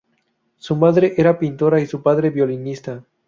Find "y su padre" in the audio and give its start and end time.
1.79-2.31